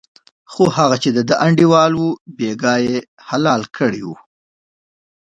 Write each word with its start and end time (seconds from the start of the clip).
خو 0.51 0.63
هغه 0.77 0.95
چې 1.03 1.09
دده 1.17 1.35
انډیوال 1.45 1.91
و 1.95 2.05
بېګا 2.37 2.75
یې 2.87 2.97
حلال 3.27 3.61
کړی 3.77 4.01
و. 4.07 4.09